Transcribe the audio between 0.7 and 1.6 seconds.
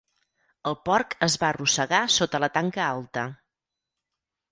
porc es va